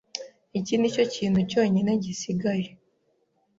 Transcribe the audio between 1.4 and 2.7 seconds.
cyonyine cyari gisigaye.